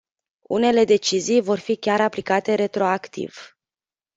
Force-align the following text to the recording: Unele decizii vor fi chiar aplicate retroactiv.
Unele 0.47 0.83
decizii 0.83 1.41
vor 1.41 1.59
fi 1.59 1.75
chiar 1.75 2.01
aplicate 2.01 2.53
retroactiv. 2.53 3.57